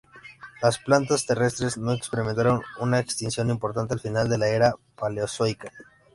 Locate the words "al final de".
3.93-4.39